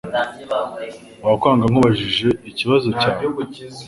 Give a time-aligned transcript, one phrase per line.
[1.25, 3.21] Wakwanga nkubajije ikibazo cyawe?